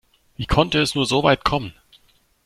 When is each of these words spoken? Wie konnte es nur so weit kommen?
Wie 0.35 0.47
konnte 0.47 0.81
es 0.81 0.95
nur 0.95 1.05
so 1.05 1.21
weit 1.21 1.45
kommen? 1.45 1.75